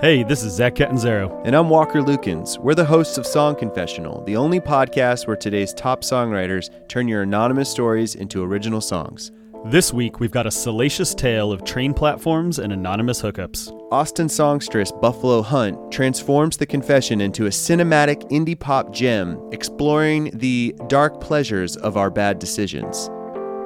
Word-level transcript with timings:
Hey, 0.00 0.22
this 0.22 0.42
is 0.42 0.54
Zach 0.54 0.76
Catanzaro. 0.76 1.42
And 1.44 1.54
I'm 1.54 1.68
Walker 1.68 2.00
Lukens. 2.00 2.58
We're 2.58 2.74
the 2.74 2.86
hosts 2.86 3.18
of 3.18 3.26
Song 3.26 3.54
Confessional, 3.54 4.24
the 4.24 4.34
only 4.34 4.58
podcast 4.58 5.26
where 5.26 5.36
today's 5.36 5.74
top 5.74 6.00
songwriters 6.00 6.70
turn 6.88 7.06
your 7.06 7.20
anonymous 7.20 7.68
stories 7.68 8.14
into 8.14 8.42
original 8.42 8.80
songs. 8.80 9.30
This 9.66 9.92
week, 9.92 10.18
we've 10.18 10.30
got 10.30 10.46
a 10.46 10.50
salacious 10.50 11.14
tale 11.14 11.52
of 11.52 11.64
train 11.64 11.92
platforms 11.92 12.58
and 12.58 12.72
anonymous 12.72 13.20
hookups. 13.20 13.70
Austin 13.92 14.30
songstress 14.30 14.90
Buffalo 14.90 15.42
Hunt 15.42 15.92
transforms 15.92 16.56
the 16.56 16.64
confession 16.64 17.20
into 17.20 17.44
a 17.44 17.50
cinematic 17.50 18.22
indie 18.30 18.58
pop 18.58 18.94
gem, 18.94 19.38
exploring 19.52 20.30
the 20.32 20.74
dark 20.86 21.20
pleasures 21.20 21.76
of 21.76 21.98
our 21.98 22.08
bad 22.08 22.38
decisions. 22.38 23.10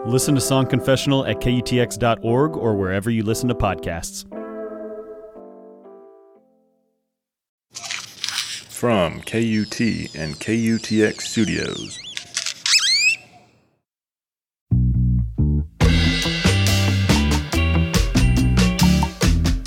Listen 0.05 0.35
to 0.35 0.41
Song 0.41 0.67
Confessional 0.67 1.25
at 1.27 1.37
KUTX.org 1.37 2.57
or 2.57 2.75
wherever 2.75 3.09
you 3.09 3.23
listen 3.23 3.49
to 3.51 3.55
podcasts. 3.55 4.25
From 8.85 9.23
KUT 9.23 9.81
and 10.15 10.35
KUTX 10.35 11.23
Studios. 11.23 11.99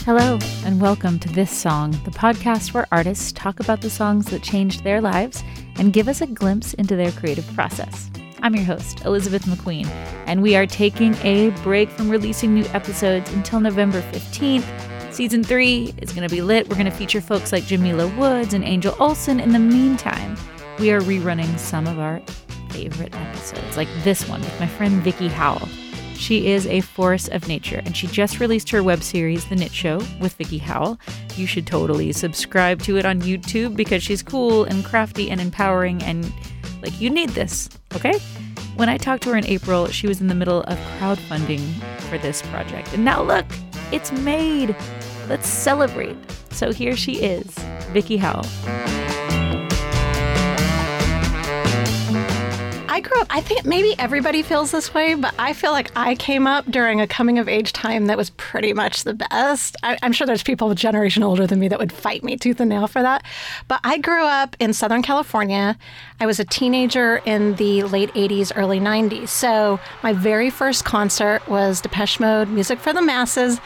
Hello, 0.06 0.38
and 0.64 0.80
welcome 0.80 1.18
to 1.18 1.30
This 1.30 1.50
Song, 1.50 1.94
the 2.06 2.12
podcast 2.12 2.76
where 2.76 2.86
artists 2.92 3.32
talk 3.32 3.60
about 3.60 3.82
the 3.82 3.90
songs 3.90 4.28
that 4.28 4.44
changed 4.44 4.84
their 4.84 5.02
lives 5.02 5.44
and 5.78 5.92
give 5.92 6.08
us 6.08 6.22
a 6.22 6.28
glimpse 6.28 6.76
into 6.76 6.96
their 6.96 7.12
creative 7.14 7.52
process. 7.56 8.12
I'm 8.44 8.54
your 8.54 8.66
host, 8.66 9.04
Elizabeth 9.04 9.46
McQueen, 9.46 9.88
and 10.28 10.44
we 10.44 10.56
are 10.56 10.68
taking 10.68 11.16
a 11.24 11.50
break 11.64 11.90
from 11.90 12.12
releasing 12.12 12.54
new 12.54 12.66
episodes 12.66 13.34
until 13.34 13.62
November 13.62 14.04
15th. 14.12 14.97
Season 15.18 15.44
3 15.44 15.96
is 15.98 16.14
going 16.14 16.30
to 16.30 16.34
be 16.34 16.44
lit. 16.44 16.70
We're 16.70 16.76
going 16.76 16.86
to 16.86 16.92
feature 16.92 17.22
folks 17.22 17.52
like 17.52 17.66
Jamila 17.66 18.08
Woods 18.20 18.54
and 18.54 18.64
Angel 18.64 18.96
Olsen. 19.00 19.40
In 19.40 19.52
the 19.52 19.58
meantime, 19.58 20.38
we 20.78 20.92
are 20.92 21.02
rerunning 21.02 21.58
some 21.58 21.88
of 21.88 21.98
our 21.98 22.22
favorite 22.70 23.16
episodes, 23.16 23.78
like 23.78 23.88
this 24.04 24.30
one 24.30 24.42
with 24.42 24.60
my 24.60 24.68
friend 24.68 25.04
Vickie 25.04 25.28
Howell. 25.28 25.68
She 26.14 26.50
is 26.50 26.68
a 26.68 26.82
force 26.82 27.30
of 27.30 27.48
nature, 27.48 27.82
and 27.84 27.98
she 27.98 28.06
just 28.06 28.40
released 28.40 28.70
her 28.70 28.84
web 28.84 29.02
series, 29.02 29.44
The 29.50 29.56
Knit 29.56 29.72
Show, 29.72 29.98
with 30.22 30.38
Vickie 30.38 30.62
Howell. 30.62 31.00
You 31.36 31.48
should 31.48 31.66
totally 31.66 32.12
subscribe 32.12 32.84
to 32.84 32.98
it 32.98 33.06
on 33.08 33.20
YouTube 33.22 33.76
because 33.76 34.04
she's 34.04 34.22
cool 34.22 34.66
and 34.66 34.86
crafty 34.86 35.32
and 35.32 35.42
empowering, 35.42 36.00
and 36.04 36.32
like 36.84 37.02
you 37.02 37.10
need 37.10 37.30
this, 37.30 37.70
okay? 37.96 38.20
When 38.76 38.88
I 38.88 38.98
talked 38.98 39.24
to 39.24 39.30
her 39.32 39.38
in 39.38 39.48
April, 39.48 39.88
she 39.88 40.06
was 40.06 40.22
in 40.22 40.28
the 40.28 40.36
middle 40.36 40.62
of 40.62 40.78
crowdfunding 41.00 41.62
for 42.02 42.20
this 42.20 42.44
project. 42.44 42.94
And 42.94 43.04
now 43.04 43.24
look, 43.24 43.48
it's 43.92 44.12
made. 44.12 44.76
Let's 45.30 45.48
celebrate. 45.48 46.18
So 46.52 46.72
here 46.72 46.96
she 46.96 47.24
is, 47.24 47.46
Vickie 47.94 48.18
Howell. 48.18 48.46
I 52.98 53.00
grew 53.00 53.22
up, 53.22 53.28
I 53.30 53.42
think 53.42 53.64
maybe 53.64 53.94
everybody 54.00 54.42
feels 54.42 54.72
this 54.72 54.92
way, 54.92 55.14
but 55.14 55.32
I 55.38 55.54
feel 55.54 55.72
like 55.72 55.92
I 55.96 56.16
came 56.16 56.48
up 56.48 56.66
during 56.66 57.00
a 57.00 57.06
coming 57.06 57.38
of 57.38 57.48
age 57.48 57.72
time 57.72 58.08
that 58.08 58.18
was 58.18 58.32
pretty 58.32 58.74
much 58.74 59.04
the 59.04 59.14
best. 59.14 59.76
I, 59.84 60.00
am 60.02 60.14
sure 60.14 60.26
there's 60.26 60.42
people 60.42 60.72
a 60.72 60.76
generation 60.76 61.22
older 61.22 61.46
than 61.46 61.60
me 61.60 61.68
that 61.68 61.78
would 61.78 61.92
fight 61.92 62.24
me 62.24 62.38
tooth 62.38 62.60
and 62.60 62.70
nail 62.70 62.88
for 62.88 63.04
that. 63.04 63.24
But 63.68 63.82
I 63.84 64.00
grew 64.00 64.26
up 64.26 64.56
in 64.60 64.74
Southern 64.74 65.04
California. 65.04 65.78
I 66.20 66.26
was 66.26 66.40
a 66.40 66.46
teenager 66.46 67.18
in 67.24 67.54
the 67.58 67.84
late 67.84 68.12
80s, 68.16 68.52
early 68.56 68.80
90s. 68.80 69.28
So 69.28 69.80
my 70.02 70.14
very 70.14 70.50
first 70.50 70.84
concert 70.84 71.48
was 71.48 71.82
Depeche 71.82 72.20
Mode, 72.20 72.48
Music 72.48 72.80
for 72.80 72.94
the 72.94 73.04
Masses 73.04 73.60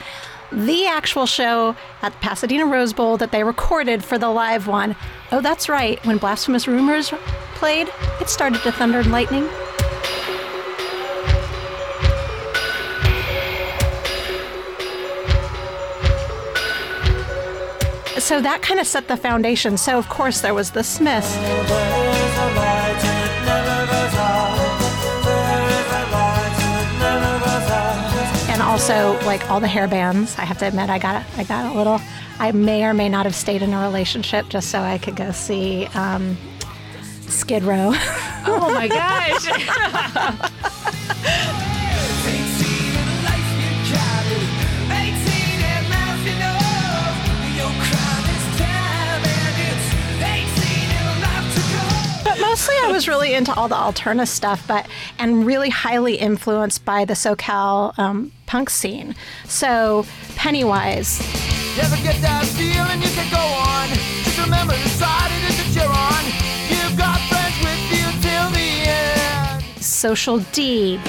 the 0.51 0.85
actual 0.85 1.25
show 1.25 1.75
at 2.01 2.13
Pasadena 2.21 2.65
Rose 2.65 2.93
Bowl 2.93 3.17
that 3.17 3.31
they 3.31 3.43
recorded 3.43 4.03
for 4.03 4.17
the 4.17 4.29
live 4.29 4.67
one. 4.67 4.95
Oh, 5.31 5.41
that's 5.41 5.69
right. 5.69 6.03
When 6.05 6.17
Blasphemous 6.17 6.67
Rumors 6.67 7.13
played, 7.55 7.89
it 8.19 8.29
started 8.29 8.61
to 8.63 8.71
thunder 8.71 8.99
and 8.99 9.11
lightning. 9.11 9.47
So 18.19 18.39
that 18.39 18.61
kind 18.61 18.79
of 18.79 18.87
set 18.87 19.07
the 19.07 19.17
foundation. 19.17 19.77
So, 19.77 19.97
of 19.97 20.07
course, 20.07 20.41
there 20.41 20.53
was 20.53 20.71
the 20.71 20.83
Smiths. 20.83 21.35
Also 28.81 29.13
like 29.27 29.47
all 29.51 29.59
the 29.59 29.67
hair 29.67 29.87
bands. 29.87 30.35
I 30.39 30.43
have 30.43 30.57
to 30.57 30.67
admit, 30.67 30.89
I 30.89 30.97
got 30.97 31.23
I 31.37 31.43
got 31.43 31.71
a 31.71 31.77
little. 31.77 32.01
I 32.39 32.51
may 32.51 32.83
or 32.83 32.95
may 32.95 33.09
not 33.09 33.25
have 33.27 33.35
stayed 33.35 33.61
in 33.61 33.73
a 33.73 33.79
relationship 33.79 34.49
just 34.49 34.69
so 34.69 34.79
I 34.79 34.97
could 34.97 35.15
go 35.15 35.31
see 35.31 35.85
um, 35.93 36.35
Skid 37.27 37.61
Row. 37.61 37.91
oh 38.47 38.71
my 38.73 38.87
gosh. 38.87 39.45
mostly 52.61 52.87
I 52.87 52.91
was 52.91 53.07
really 53.07 53.33
into 53.33 53.51
all 53.55 53.67
the 53.67 53.75
alternative 53.75 54.29
stuff, 54.29 54.67
but 54.67 54.85
and 55.17 55.47
really 55.47 55.69
highly 55.69 56.17
influenced 56.17 56.85
by 56.85 57.05
the 57.05 57.15
SoCal 57.15 57.97
um, 57.97 58.31
punk 58.45 58.69
scene. 58.69 59.15
So 59.45 60.05
Pennywise. 60.35 61.21
You 61.75 61.81
ever 61.81 61.95
get 62.03 62.21
that 62.21 62.45
feeling 62.45 63.01
you 63.01 63.09
can 63.17 63.25
go 63.31 63.41
on? 63.41 63.87
Just 64.23 64.37
remember 64.37 64.73
the 64.73 64.89
side 64.89 65.31
it 65.31 65.49
is 65.49 65.57
that 65.57 65.73
you're 65.73 65.89
on. 65.89 66.23
You've 66.69 66.97
got 66.99 67.17
friends 67.31 67.57
with 67.65 67.81
you 67.97 68.05
till 68.21 68.49
the 68.53 68.69
end. 68.85 69.83
Social 69.83 70.37
D. 70.51 70.99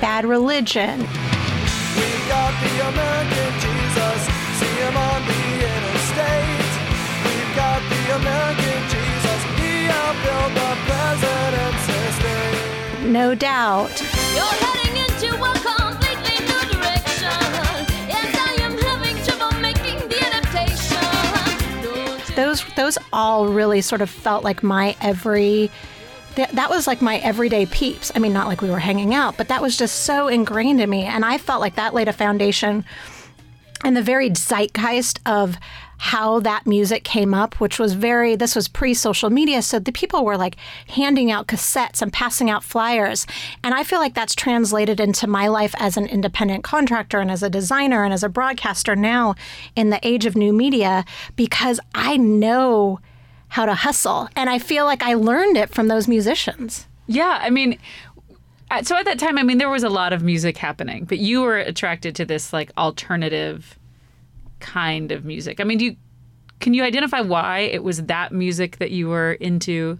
Bad 0.00 0.24
religion. 0.24 1.00
We 1.00 2.28
got 2.28 2.52
the 2.62 2.88
American 2.88 3.19
Jesus, 3.19 3.19
No 13.10 13.34
doubt. 13.34 14.00
You're 14.34 14.44
heading 14.44 14.96
into 14.96 15.34
a 15.34 15.52
completely 15.58 16.38
new 16.46 16.60
direction. 16.70 17.42
Yes, 18.08 18.30
I 18.38 18.54
am 18.60 18.78
having 18.78 19.16
trouble 19.24 19.50
making 19.60 19.98
the 20.08 20.20
adaptation. 20.26 22.34
Those, 22.36 22.64
those 22.76 22.96
all 23.12 23.48
really 23.48 23.80
sort 23.80 24.00
of 24.00 24.08
felt 24.08 24.44
like 24.44 24.62
my 24.62 24.94
every 25.00 25.72
that 26.36 26.70
was 26.70 26.86
like 26.86 27.02
my 27.02 27.18
everyday 27.18 27.66
peeps. 27.66 28.12
I 28.14 28.20
mean, 28.20 28.32
not 28.32 28.46
like 28.46 28.62
we 28.62 28.70
were 28.70 28.78
hanging 28.78 29.12
out, 29.12 29.36
but 29.36 29.48
that 29.48 29.60
was 29.60 29.76
just 29.76 30.04
so 30.04 30.28
ingrained 30.28 30.80
in 30.80 30.88
me. 30.88 31.02
And 31.02 31.24
I 31.24 31.36
felt 31.36 31.60
like 31.60 31.74
that 31.74 31.92
laid 31.92 32.06
a 32.06 32.12
foundation 32.12 32.84
and 33.84 33.96
the 33.96 34.02
very 34.02 34.30
zeitgeist 34.30 35.18
of 35.26 35.56
how 36.02 36.40
that 36.40 36.66
music 36.66 37.04
came 37.04 37.34
up, 37.34 37.60
which 37.60 37.78
was 37.78 37.92
very, 37.92 38.34
this 38.34 38.56
was 38.56 38.68
pre 38.68 38.94
social 38.94 39.28
media. 39.28 39.60
So 39.60 39.78
the 39.78 39.92
people 39.92 40.24
were 40.24 40.38
like 40.38 40.56
handing 40.88 41.30
out 41.30 41.46
cassettes 41.46 42.00
and 42.00 42.10
passing 42.10 42.48
out 42.48 42.64
flyers. 42.64 43.26
And 43.62 43.74
I 43.74 43.84
feel 43.84 43.98
like 43.98 44.14
that's 44.14 44.34
translated 44.34 44.98
into 44.98 45.26
my 45.26 45.46
life 45.48 45.74
as 45.78 45.98
an 45.98 46.06
independent 46.06 46.64
contractor 46.64 47.20
and 47.20 47.30
as 47.30 47.42
a 47.42 47.50
designer 47.50 48.02
and 48.02 48.14
as 48.14 48.24
a 48.24 48.30
broadcaster 48.30 48.96
now 48.96 49.34
in 49.76 49.90
the 49.90 50.00
age 50.02 50.24
of 50.24 50.36
new 50.36 50.54
media 50.54 51.04
because 51.36 51.78
I 51.94 52.16
know 52.16 52.98
how 53.48 53.66
to 53.66 53.74
hustle. 53.74 54.30
And 54.34 54.48
I 54.48 54.58
feel 54.58 54.86
like 54.86 55.02
I 55.02 55.12
learned 55.12 55.58
it 55.58 55.68
from 55.68 55.88
those 55.88 56.08
musicians. 56.08 56.86
Yeah. 57.08 57.40
I 57.42 57.50
mean, 57.50 57.78
uh, 58.70 58.82
so 58.82 58.96
at 58.96 59.04
that 59.04 59.18
time, 59.18 59.36
I 59.36 59.42
mean, 59.42 59.58
there 59.58 59.68
was 59.68 59.82
a 59.82 59.90
lot 59.90 60.14
of 60.14 60.22
music 60.22 60.56
happening, 60.56 61.04
but 61.04 61.18
you 61.18 61.42
were 61.42 61.58
attracted 61.58 62.14
to 62.16 62.24
this 62.24 62.54
like 62.54 62.72
alternative 62.78 63.76
kind 64.60 65.12
of 65.12 65.24
music. 65.24 65.60
I 65.60 65.64
mean, 65.64 65.78
do 65.78 65.84
you 65.86 65.96
can 66.60 66.74
you 66.74 66.84
identify 66.84 67.20
why 67.20 67.60
it 67.60 67.82
was 67.82 68.02
that 68.04 68.32
music 68.32 68.76
that 68.78 68.90
you 68.90 69.08
were 69.08 69.32
into 69.32 69.98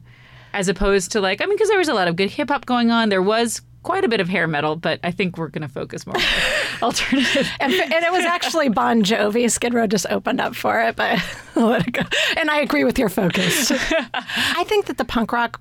as 0.53 0.69
opposed 0.69 1.13
to 1.13 1.21
like 1.21 1.41
I 1.41 1.47
mean 1.47 1.57
because 1.57 1.69
there 1.69 1.79
was 1.79 1.89
a 1.89 1.95
lot 1.95 2.09
of 2.09 2.17
good 2.17 2.31
hip 2.31 2.51
hop 2.51 2.67
going 2.67 2.91
on. 2.91 3.09
There 3.09 3.23
was 3.23 3.63
quite 3.83 4.05
a 4.05 4.09
bit 4.09 4.21
of 4.21 4.29
hair 4.29 4.47
metal, 4.47 4.77
but 4.77 5.01
I 5.03 5.11
think 5.11 5.39
we're 5.39 5.49
going 5.49 5.67
to 5.67 5.69
focus 5.69 6.07
more 6.07 6.17
on 6.17 6.23
alternative. 6.83 7.51
and, 7.61 7.73
and, 7.73 8.05
it 8.05 8.13
was 8.13 8.25
actually 8.25 8.69
Bon 8.69 9.03
Jovi. 9.03 9.51
Skid 9.51 9.73
Row 9.73 9.87
just 9.87 10.07
opened 10.11 10.41
up 10.41 10.55
for 10.55 10.81
it, 10.83 10.97
but 10.97 11.19
let 11.55 11.87
it 11.89 11.93
go. 11.93 12.03
And 12.37 12.51
I 12.51 12.61
agree 12.61 12.85
with 12.85 12.99
your 12.99 13.09
focus. 13.09 13.71
I 14.15 14.65
think 14.67 14.87
that 14.87 14.99
the 14.99 15.05
punk 15.05 15.33
rock 15.33 15.61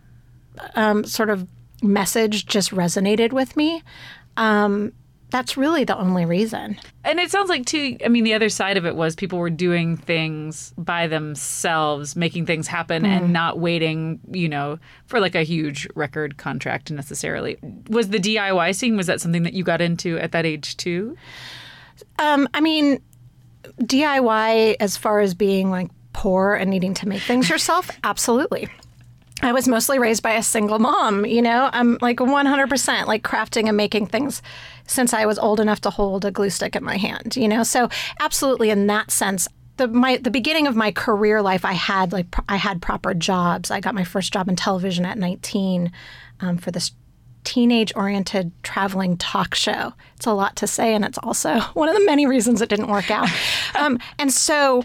um, 0.75 1.06
sort 1.06 1.30
of 1.30 1.48
message 1.81 2.45
just 2.45 2.72
resonated 2.72 3.31
with 3.31 3.56
me. 3.56 3.84
Um, 4.36 4.92
that's 5.30 5.58
really 5.58 5.84
the 5.84 5.98
only 5.98 6.26
reason. 6.26 6.80
And 7.04 7.20
it 7.20 7.30
sounds 7.31 7.50
like 7.50 7.66
too. 7.66 7.98
I 8.04 8.08
mean, 8.08 8.24
the 8.24 8.34
other 8.34 8.50
side 8.50 8.78
of 8.78 8.86
it 8.86 8.96
was 8.96 9.16
people 9.16 9.40
were 9.40 9.50
doing 9.50 9.96
things 9.96 10.74
by 10.78 11.08
themselves, 11.08 12.16
making 12.16 12.46
things 12.46 12.68
happen, 12.68 13.06
and 13.06 13.31
not 13.31 13.60
waiting, 13.60 14.20
you 14.31 14.50
know, 14.50 14.80
for 15.06 15.20
like 15.20 15.36
a 15.36 15.44
huge 15.44 15.88
record 15.96 16.38
contract 16.38 16.92
necessarily. 16.92 17.58
Was 17.90 18.10
the 18.10 18.18
DIY 18.18 18.76
scene? 18.76 18.98
Was 18.98 19.08
that 19.08 19.22
something 19.22 19.44
that 19.44 19.54
you 19.54 19.64
got 19.64 19.81
into 19.81 20.18
at 20.18 20.31
that 20.31 20.46
age 20.46 20.78
too? 20.78 21.16
Um, 22.18 22.48
I 22.54 22.62
mean, 22.62 23.02
DIY 23.81 24.76
as 24.80 24.98
far 24.98 25.20
as 25.20 25.34
being 25.34 25.70
like 25.70 25.90
poor 26.14 26.56
and 26.56 26.70
needing 26.70 26.94
to 26.96 27.08
make 27.08 27.22
things 27.22 27.50
yourself, 27.50 27.90
absolutely. 28.04 28.68
I 29.41 29.53
was 29.53 29.68
mostly 29.68 30.00
raised 30.00 30.21
by 30.21 30.33
a 30.33 30.44
single 30.44 30.80
mom, 30.80 31.25
you 31.25 31.41
know. 31.41 31.69
I'm 31.71 31.97
like 32.01 32.18
100% 32.18 33.06
like 33.06 33.24
crafting 33.24 33.68
and 33.68 33.77
making 33.77 34.07
things 34.07 34.41
since 34.86 35.13
I 35.13 35.25
was 35.25 35.39
old 35.39 35.59
enough 35.59 35.81
to 35.81 35.89
hold 35.89 36.25
a 36.25 36.31
glue 36.31 36.50
stick 36.50 36.75
in 36.75 36.83
my 36.83 36.97
hand, 36.97 37.38
you 37.38 37.47
know. 37.47 37.63
So 37.63 37.89
absolutely 38.19 38.69
in 38.69 38.88
that 38.88 39.12
sense, 39.12 39.47
the 39.77 39.88
my 39.88 40.18
the 40.18 40.31
beginning 40.31 40.68
of 40.68 40.75
my 40.75 40.91
career 40.91 41.41
life, 41.41 41.63
I 41.63 41.71
had 41.71 42.12
like 42.12 42.30
pro- 42.31 42.45
I 42.50 42.57
had 42.57 42.81
proper 42.81 43.13
jobs. 43.13 43.71
I 43.71 43.80
got 43.80 43.95
my 43.95 44.03
first 44.03 44.33
job 44.33 44.50
in 44.50 44.56
television 44.56 45.06
at 45.06 45.18
19 45.18 45.92
um, 46.42 46.57
for 46.57 46.71
this 46.71 46.92
teenage 47.45 47.94
oriented 47.95 48.51
traveling 48.62 49.18
talk 49.18 49.56
show. 49.56 49.94
It's 50.18 50.25
a 50.25 50.33
lot 50.33 50.56
to 50.57 50.68
say, 50.68 50.94
and 50.94 51.06
it's 51.06 51.18
also 51.19 51.59
one 51.74 51.89
of 51.89 51.95
the 51.95 52.06
many 52.06 52.27
reasons 52.27 52.62
it 52.62 52.69
didn't 52.69 52.89
work 52.89 53.09
out. 53.09 53.30
um, 53.75 54.00
and 54.19 54.31
so 54.31 54.83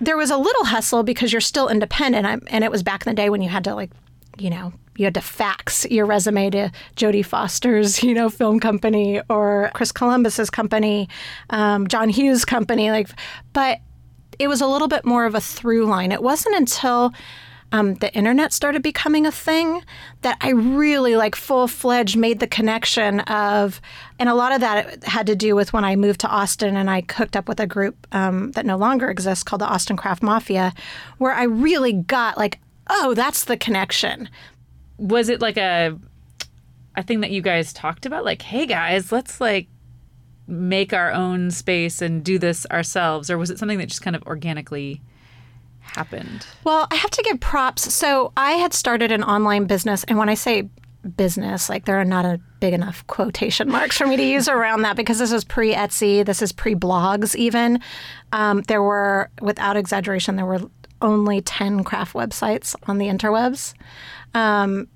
there 0.00 0.16
was 0.16 0.30
a 0.30 0.36
little 0.36 0.64
hustle 0.64 1.02
because 1.02 1.32
you're 1.32 1.40
still 1.40 1.68
independent. 1.68 2.26
I'm, 2.26 2.42
and 2.48 2.64
it 2.64 2.70
was 2.70 2.82
back 2.82 3.06
in 3.06 3.10
the 3.10 3.16
day 3.16 3.30
when 3.30 3.42
you 3.42 3.48
had 3.48 3.64
to, 3.64 3.74
like, 3.74 3.90
you 4.38 4.50
know, 4.50 4.72
you 4.96 5.04
had 5.04 5.14
to 5.14 5.20
fax 5.20 5.86
your 5.90 6.06
resume 6.06 6.50
to 6.50 6.70
Jodie 6.96 7.24
Foster's, 7.24 8.02
you 8.02 8.14
know, 8.14 8.28
film 8.28 8.60
company 8.60 9.20
or 9.28 9.70
Chris 9.74 9.92
Columbus's 9.92 10.50
company, 10.50 11.08
um, 11.50 11.86
John 11.88 12.08
Hughes' 12.08 12.44
company. 12.44 12.90
Like, 12.90 13.08
but 13.52 13.78
it 14.38 14.48
was 14.48 14.60
a 14.60 14.66
little 14.66 14.88
bit 14.88 15.04
more 15.04 15.26
of 15.26 15.34
a 15.34 15.40
through 15.40 15.86
line. 15.86 16.12
It 16.12 16.22
wasn't 16.22 16.56
until 16.56 17.12
um, 17.74 17.94
the 17.96 18.14
internet 18.14 18.52
started 18.52 18.82
becoming 18.82 19.26
a 19.26 19.32
thing 19.32 19.82
that 20.22 20.38
I 20.40 20.50
really 20.50 21.16
like 21.16 21.34
full 21.34 21.66
fledged 21.66 22.16
made 22.16 22.38
the 22.38 22.46
connection 22.46 23.18
of, 23.20 23.80
and 24.20 24.28
a 24.28 24.34
lot 24.34 24.52
of 24.52 24.60
that 24.60 25.02
had 25.02 25.26
to 25.26 25.34
do 25.34 25.56
with 25.56 25.72
when 25.72 25.84
I 25.84 25.96
moved 25.96 26.20
to 26.20 26.28
Austin 26.28 26.76
and 26.76 26.88
I 26.88 27.02
hooked 27.10 27.34
up 27.34 27.48
with 27.48 27.58
a 27.58 27.66
group 27.66 28.06
um, 28.12 28.52
that 28.52 28.64
no 28.64 28.76
longer 28.76 29.10
exists 29.10 29.42
called 29.42 29.60
the 29.60 29.66
Austin 29.66 29.96
Craft 29.96 30.22
Mafia, 30.22 30.72
where 31.18 31.32
I 31.32 31.42
really 31.42 31.92
got 31.92 32.38
like, 32.38 32.60
oh, 32.88 33.12
that's 33.12 33.46
the 33.46 33.56
connection. 33.56 34.28
Was 34.98 35.28
it 35.28 35.40
like 35.40 35.56
a 35.56 35.98
a 36.94 37.02
thing 37.02 37.22
that 37.22 37.32
you 37.32 37.42
guys 37.42 37.72
talked 37.72 38.06
about? 38.06 38.24
Like, 38.24 38.42
hey 38.42 38.66
guys, 38.66 39.10
let's 39.10 39.40
like 39.40 39.66
make 40.46 40.92
our 40.92 41.10
own 41.10 41.50
space 41.50 42.00
and 42.00 42.22
do 42.22 42.38
this 42.38 42.66
ourselves, 42.70 43.30
or 43.30 43.36
was 43.36 43.50
it 43.50 43.58
something 43.58 43.78
that 43.78 43.88
just 43.88 44.02
kind 44.02 44.14
of 44.14 44.22
organically 44.28 45.02
happened? 45.94 46.46
Well, 46.64 46.86
I 46.90 46.96
have 46.96 47.10
to 47.10 47.22
give 47.22 47.40
props. 47.40 47.92
So 47.92 48.32
I 48.36 48.52
had 48.52 48.72
started 48.72 49.12
an 49.12 49.22
online 49.22 49.66
business, 49.66 50.04
and 50.04 50.18
when 50.18 50.28
I 50.28 50.34
say 50.34 50.68
business, 51.16 51.68
like 51.68 51.84
there 51.84 52.00
are 52.00 52.04
not 52.04 52.24
a 52.24 52.40
big 52.60 52.72
enough 52.72 53.06
quotation 53.06 53.68
marks 53.70 53.98
for 53.98 54.06
me 54.06 54.16
to 54.16 54.22
use 54.22 54.48
around 54.48 54.82
that 54.82 54.96
because 54.96 55.18
this 55.18 55.32
is 55.32 55.44
pre 55.44 55.74
Etsy, 55.74 56.24
this 56.24 56.42
is 56.42 56.52
pre 56.52 56.74
blogs, 56.74 57.34
even. 57.34 57.80
Um, 58.32 58.62
there 58.62 58.82
were, 58.82 59.30
without 59.40 59.76
exaggeration, 59.76 60.36
there 60.36 60.46
were 60.46 60.60
only 61.02 61.40
10 61.40 61.84
craft 61.84 62.14
websites 62.14 62.74
on 62.88 62.98
the 62.98 63.06
interwebs. 63.06 63.74
Um, 64.32 64.88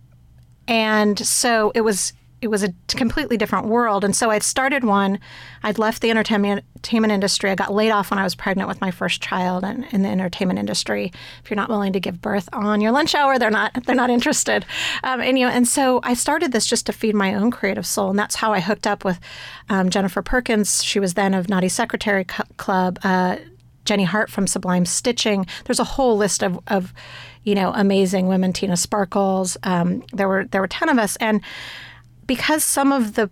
and 0.66 1.18
so 1.18 1.72
it 1.74 1.82
was 1.82 2.12
it 2.40 2.48
was 2.48 2.62
a 2.62 2.72
completely 2.88 3.36
different 3.36 3.66
world. 3.66 4.04
And 4.04 4.14
so 4.14 4.30
I 4.30 4.38
started 4.38 4.84
one. 4.84 5.18
I'd 5.62 5.78
left 5.78 6.02
the 6.02 6.10
entertainment, 6.10 6.64
industry. 6.92 7.50
I 7.50 7.54
got 7.56 7.72
laid 7.72 7.90
off 7.90 8.10
when 8.10 8.18
I 8.18 8.24
was 8.24 8.34
pregnant 8.34 8.68
with 8.68 8.80
my 8.80 8.90
first 8.90 9.20
child, 9.20 9.64
and 9.64 9.84
in 9.92 10.02
the 10.02 10.08
entertainment 10.08 10.58
industry, 10.58 11.12
if 11.42 11.50
you're 11.50 11.56
not 11.56 11.68
willing 11.68 11.92
to 11.94 12.00
give 12.00 12.22
birth 12.22 12.48
on 12.52 12.80
your 12.80 12.92
lunch 12.92 13.14
hour, 13.14 13.38
they're 13.38 13.50
not 13.50 13.72
they're 13.84 13.94
not 13.94 14.10
interested. 14.10 14.64
Um, 15.02 15.20
and 15.20 15.38
you 15.38 15.46
know, 15.46 15.52
and 15.52 15.66
so 15.66 16.00
I 16.04 16.14
started 16.14 16.52
this 16.52 16.66
just 16.66 16.86
to 16.86 16.92
feed 16.92 17.14
my 17.14 17.34
own 17.34 17.50
creative 17.50 17.86
soul, 17.86 18.10
and 18.10 18.18
that's 18.18 18.36
how 18.36 18.52
I 18.52 18.60
hooked 18.60 18.86
up 18.86 19.04
with 19.04 19.18
um, 19.68 19.90
Jennifer 19.90 20.22
Perkins. 20.22 20.84
She 20.84 21.00
was 21.00 21.14
then 21.14 21.34
of 21.34 21.48
Naughty 21.48 21.68
Secretary 21.68 22.24
Cu- 22.24 22.44
Club. 22.56 22.98
Uh, 23.02 23.36
Jenny 23.84 24.04
Hart 24.04 24.30
from 24.30 24.46
Sublime 24.46 24.84
Stitching. 24.84 25.46
There's 25.64 25.80
a 25.80 25.84
whole 25.84 26.18
list 26.18 26.42
of, 26.42 26.60
of 26.66 26.92
you 27.42 27.54
know, 27.54 27.72
amazing 27.74 28.28
women. 28.28 28.52
Tina 28.52 28.76
Sparkles. 28.76 29.56
Um, 29.62 30.04
there 30.12 30.28
were 30.28 30.44
there 30.44 30.60
were 30.60 30.68
ten 30.68 30.90
of 30.90 30.98
us, 30.98 31.16
and 31.16 31.40
because 32.28 32.62
some 32.62 32.92
of 32.92 33.14
the 33.14 33.28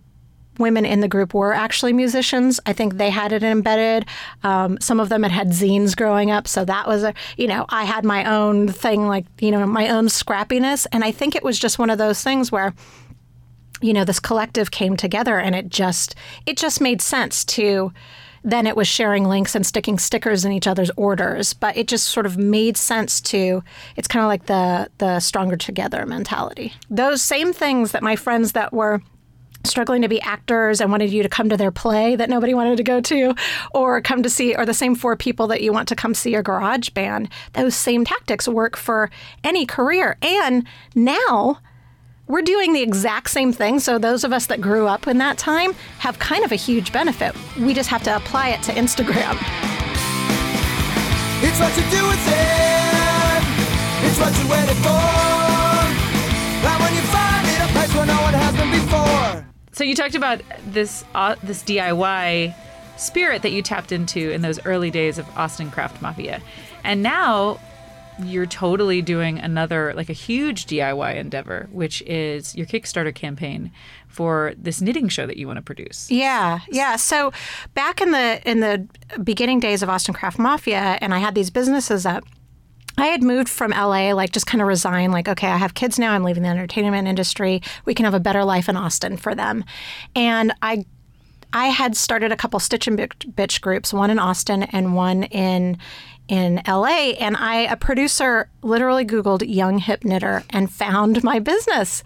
women 0.59 0.85
in 0.85 0.99
the 0.99 1.07
group 1.07 1.33
were 1.33 1.53
actually 1.53 1.93
musicians. 1.93 2.59
I 2.65 2.73
think 2.73 2.97
they 2.97 3.09
had 3.09 3.31
it 3.31 3.43
embedded. 3.43 4.05
Um, 4.43 4.77
some 4.81 4.99
of 4.99 5.09
them 5.09 5.23
had 5.23 5.31
had 5.31 5.49
zines 5.49 5.95
growing 5.95 6.31
up, 6.31 6.47
so 6.47 6.65
that 6.65 6.87
was 6.87 7.03
a 7.03 7.13
you 7.37 7.47
know 7.47 7.65
I 7.69 7.85
had 7.85 8.03
my 8.03 8.25
own 8.25 8.67
thing, 8.67 9.07
like 9.07 9.25
you 9.39 9.51
know 9.51 9.65
my 9.65 9.89
own 9.89 10.07
scrappiness, 10.07 10.85
and 10.91 11.03
I 11.03 11.11
think 11.11 11.35
it 11.35 11.43
was 11.43 11.57
just 11.57 11.79
one 11.79 11.89
of 11.89 11.97
those 11.97 12.21
things 12.21 12.51
where 12.51 12.73
you 13.81 13.93
know 13.93 14.03
this 14.03 14.19
collective 14.19 14.71
came 14.71 14.97
together, 14.97 15.39
and 15.39 15.55
it 15.55 15.69
just 15.69 16.15
it 16.45 16.57
just 16.57 16.81
made 16.81 17.01
sense 17.01 17.45
to. 17.45 17.93
Then 18.43 18.67
it 18.67 18.75
was 18.75 18.87
sharing 18.87 19.25
links 19.25 19.55
and 19.55 19.65
sticking 19.65 19.97
stickers 19.99 20.45
in 20.45 20.51
each 20.51 20.67
other's 20.67 20.91
orders, 20.97 21.53
but 21.53 21.75
it 21.77 21.87
just 21.87 22.07
sort 22.07 22.25
of 22.25 22.37
made 22.37 22.77
sense 22.77 23.19
to. 23.21 23.63
It's 23.95 24.07
kind 24.07 24.23
of 24.23 24.27
like 24.27 24.45
the 24.45 24.89
the 24.97 25.19
stronger 25.19 25.57
together 25.57 26.05
mentality. 26.05 26.73
Those 26.89 27.21
same 27.21 27.53
things 27.53 27.91
that 27.91 28.03
my 28.03 28.15
friends 28.15 28.53
that 28.53 28.73
were 28.73 29.01
struggling 29.63 30.01
to 30.01 30.07
be 30.07 30.21
actors 30.21 30.79
and 30.79 30.91
wanted 30.91 31.11
you 31.11 31.23
to 31.23 31.29
come 31.29 31.49
to 31.49 31.57
their 31.57 31.71
play 31.71 32.15
that 32.15 32.29
nobody 32.29 32.53
wanted 32.53 32.77
to 32.77 32.83
go 32.83 33.01
to 33.01 33.35
or 33.73 34.01
come 34.01 34.23
to 34.23 34.29
see 34.29 34.55
or 34.55 34.65
the 34.65 34.73
same 34.73 34.95
four 34.95 35.15
people 35.15 35.47
that 35.47 35.61
you 35.61 35.73
want 35.73 35.87
to 35.87 35.95
come 35.95 36.13
see 36.13 36.31
your 36.31 36.43
garage 36.43 36.89
band 36.89 37.29
those 37.53 37.75
same 37.75 38.05
tactics 38.05 38.47
work 38.47 38.77
for 38.77 39.09
any 39.43 39.65
career 39.65 40.17
and 40.21 40.65
now 40.95 41.59
we're 42.27 42.41
doing 42.41 42.73
the 42.73 42.81
exact 42.81 43.29
same 43.29 43.51
thing 43.51 43.79
so 43.79 43.97
those 43.97 44.23
of 44.23 44.33
us 44.33 44.47
that 44.47 44.61
grew 44.61 44.87
up 44.87 45.07
in 45.07 45.17
that 45.17 45.37
time 45.37 45.73
have 45.99 46.19
kind 46.19 46.43
of 46.43 46.51
a 46.51 46.55
huge 46.55 46.91
benefit 46.91 47.35
we 47.59 47.73
just 47.73 47.89
have 47.89 48.03
to 48.03 48.15
apply 48.15 48.49
it 48.49 48.61
to 48.63 48.71
instagram 48.73 49.37
It's 51.39 51.59
what 51.59 51.69
you 51.77 51.83
do 51.91 52.07
with 52.07 52.27
it. 52.29 53.27
It's 54.05 54.19
what 54.19 54.33
you're 54.37 54.47
for. 54.81 54.89
And 56.65 56.83
when 56.83 56.95
you 56.95 57.01
find 57.01 57.47
it, 57.47 57.61
a 57.61 57.67
place 57.73 57.93
where 57.93 58.07
no 58.07 58.19
one 58.23 58.33
has 58.33 58.55
been 58.55 58.71
before. 58.71 59.47
So 59.71 59.83
you 59.83 59.93
talked 59.93 60.15
about 60.15 60.41
this 60.65 61.05
uh, 61.13 61.35
this 61.43 61.61
DIY 61.61 62.55
spirit 62.97 63.43
that 63.43 63.51
you 63.51 63.61
tapped 63.61 63.91
into 63.91 64.31
in 64.31 64.41
those 64.41 64.59
early 64.65 64.89
days 64.89 65.19
of 65.19 65.27
Austin 65.37 65.69
Craft 65.69 66.01
Mafia, 66.01 66.41
and 66.83 67.03
now 67.03 67.59
you're 68.23 68.45
totally 68.45 69.01
doing 69.01 69.39
another 69.39 69.93
like 69.95 70.09
a 70.09 70.13
huge 70.13 70.65
DIY 70.65 71.15
endeavor, 71.15 71.67
which 71.71 72.01
is 72.03 72.55
your 72.55 72.65
Kickstarter 72.65 73.13
campaign 73.13 73.71
for 74.07 74.53
this 74.57 74.81
knitting 74.81 75.07
show 75.07 75.27
that 75.27 75.37
you 75.37 75.47
want 75.47 75.57
to 75.57 75.61
produce. 75.61 76.09
Yeah, 76.09 76.59
yeah. 76.69 76.95
So 76.95 77.31
back 77.73 78.01
in 78.01 78.11
the 78.11 78.41
in 78.49 78.59
the 78.59 78.87
beginning 79.23 79.59
days 79.59 79.83
of 79.83 79.89
Austin 79.89 80.13
Craft 80.13 80.39
Mafia, 80.39 80.97
and 81.01 81.13
I 81.13 81.19
had 81.19 81.35
these 81.35 81.49
businesses 81.49 82.05
up. 82.05 82.23
I 82.99 83.07
had 83.07 83.21
moved 83.21 83.47
from 83.47 83.71
LA, 83.71 84.11
like 84.13 84.31
just 84.31 84.47
kind 84.47 84.59
of 84.59 84.67
resigned, 84.67 85.13
like, 85.13 85.27
okay, 85.27 85.47
I 85.47 85.57
have 85.57 85.75
kids 85.75 85.99
now. 85.99 86.13
I'm 86.13 86.23
leaving 86.23 86.41
the 86.41 86.49
entertainment 86.49 87.07
industry. 87.07 87.61
We 87.85 87.93
can 87.93 88.05
have 88.05 88.15
a 88.15 88.19
better 88.19 88.43
life 88.43 88.67
in 88.67 88.75
Austin 88.75 89.17
for 89.17 89.35
them. 89.35 89.63
And 90.15 90.51
I 90.63 90.85
I 91.53 91.67
had 91.67 91.95
started 91.95 92.31
a 92.31 92.35
couple 92.35 92.59
Stitch 92.59 92.87
and 92.87 92.97
Bitch 92.97 93.31
Bitch 93.33 93.61
groups, 93.61 93.93
one 93.93 94.09
in 94.09 94.19
Austin 94.19 94.63
and 94.63 94.95
one 94.95 95.23
in 95.23 95.77
in 96.27 96.61
LA. 96.67 97.13
And 97.19 97.35
I, 97.37 97.61
a 97.61 97.77
producer, 97.77 98.49
literally 98.61 99.05
Googled 99.05 99.43
young 99.47 99.79
hip 99.79 100.03
knitter 100.03 100.43
and 100.49 100.71
found 100.71 101.23
my 101.31 101.39
business. 101.39 102.03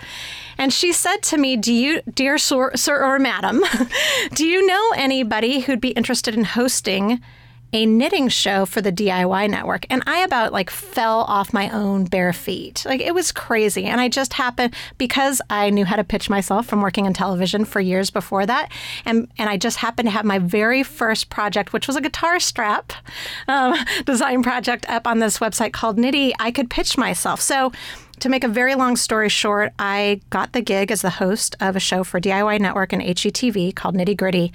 And 0.57 0.71
she 0.71 0.93
said 0.93 1.17
to 1.23 1.37
me, 1.37 1.57
"Do 1.57 1.73
you, 1.73 2.01
dear 2.13 2.37
sir, 2.37 2.71
sir 2.75 3.03
or 3.03 3.19
madam, 3.19 3.63
do 4.33 4.45
you 4.45 4.65
know 4.65 4.91
anybody 4.95 5.61
who'd 5.61 5.81
be 5.81 5.89
interested 5.89 6.35
in 6.35 6.43
hosting?" 6.43 7.21
A 7.73 7.85
knitting 7.85 8.27
show 8.27 8.65
for 8.65 8.81
the 8.81 8.91
DIY 8.91 9.49
network 9.49 9.85
and 9.89 10.03
I 10.05 10.19
about 10.19 10.51
like 10.51 10.69
fell 10.69 11.21
off 11.21 11.53
my 11.53 11.69
own 11.69 12.05
bare 12.05 12.33
feet. 12.33 12.83
Like 12.85 13.01
it 13.01 13.13
was 13.13 13.31
crazy. 13.31 13.85
And 13.85 14.01
I 14.01 14.09
just 14.09 14.33
happened 14.33 14.75
because 14.97 15.41
I 15.49 15.69
knew 15.69 15.85
how 15.85 15.95
to 15.95 16.03
pitch 16.03 16.29
myself 16.29 16.65
from 16.65 16.81
working 16.81 17.05
in 17.05 17.13
television 17.13 17.65
for 17.65 17.79
years 17.79 18.09
before 18.09 18.45
that. 18.45 18.71
And 19.05 19.29
and 19.37 19.49
I 19.49 19.57
just 19.57 19.77
happened 19.77 20.07
to 20.07 20.11
have 20.11 20.25
my 20.25 20.39
very 20.39 20.83
first 20.83 21.29
project, 21.29 21.73
which 21.73 21.87
was 21.87 21.95
a 21.95 22.01
guitar 22.01 22.39
strap 22.39 22.93
um, 23.47 23.75
design 24.05 24.43
project 24.43 24.87
up 24.89 25.07
on 25.07 25.19
this 25.19 25.39
website 25.39 25.73
called 25.73 25.97
Knitty. 25.97 26.33
I 26.39 26.51
could 26.51 26.69
pitch 26.69 26.97
myself. 26.97 27.39
So 27.41 27.71
to 28.21 28.29
make 28.29 28.43
a 28.43 28.47
very 28.47 28.75
long 28.75 28.95
story 28.95 29.29
short, 29.29 29.73
I 29.79 30.21
got 30.29 30.53
the 30.53 30.61
gig 30.61 30.91
as 30.91 31.01
the 31.01 31.09
host 31.09 31.55
of 31.59 31.75
a 31.75 31.79
show 31.79 32.03
for 32.03 32.21
DIY 32.21 32.59
Network 32.59 32.93
and 32.93 33.01
HGTV 33.01 33.75
called 33.75 33.95
Knitty 33.95 34.15
Gritty. 34.15 34.53